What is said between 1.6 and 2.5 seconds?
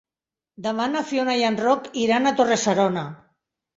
Roc iran a